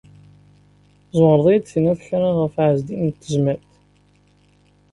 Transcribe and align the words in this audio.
Tzemreḍ 1.07 1.45
ad 1.47 1.51
iyi-d-tiniḍ 1.53 1.99
kra 2.07 2.29
ɣef 2.39 2.55
Ɛezdin 2.65 3.01
n 3.09 3.09
Tezmalt? 3.19 3.71